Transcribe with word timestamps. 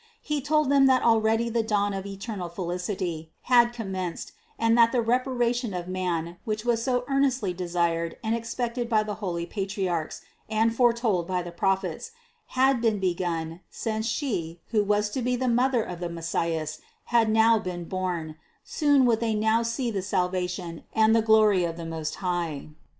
He 0.23 0.41
told 0.41 0.71
them 0.71 0.87
that 0.87 1.03
already 1.03 1.47
the 1.47 1.61
dawn 1.61 1.93
of 1.93 2.07
eternal 2.07 2.49
felicity 2.49 3.29
had 3.43 3.71
commenced 3.71 4.31
and 4.57 4.75
that 4.75 4.91
the 4.91 4.99
reparation 4.99 5.75
of 5.75 5.87
man, 5.87 6.37
which 6.43 6.65
was 6.65 6.81
so 6.83 7.05
earnestly 7.07 7.53
desired 7.53 8.17
and 8.23 8.33
expected 8.33 8.89
by 8.89 9.03
the 9.03 9.13
holy 9.21 9.45
Patriarchs 9.45 10.21
and 10.49 10.75
foretold 10.75 11.27
by 11.27 11.43
the 11.43 11.51
Prophets, 11.51 12.13
had 12.57 12.81
been 12.81 12.97
begun, 12.99 13.59
since 13.69 14.07
She, 14.07 14.59
who 14.69 14.83
was 14.83 15.11
to 15.11 15.21
be 15.21 15.35
the 15.35 15.47
Mother 15.47 15.83
of 15.83 15.99
the 15.99 16.09
Messias, 16.09 16.79
had 17.13 17.29
now 17.29 17.59
been 17.59 17.83
born; 17.83 18.37
soon 18.63 19.05
would 19.05 19.19
they 19.19 19.35
now 19.35 19.61
see 19.61 19.91
the 19.91 20.01
salvation 20.01 20.83
and 20.95 21.15
the 21.15 21.21
glory 21.21 21.63
of 21.63 21.77
the 21.77 21.85
Most 21.85 22.15
High. 22.15 22.69